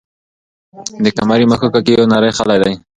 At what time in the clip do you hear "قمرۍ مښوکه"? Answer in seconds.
1.17-1.79